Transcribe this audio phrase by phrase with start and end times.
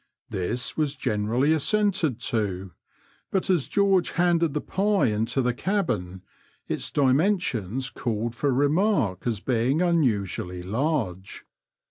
[0.31, 2.71] This was generally assented to,
[3.29, 6.23] but as George handed the pie into the cabin
[6.67, 11.45] its dimensions called for remark as being unusually large.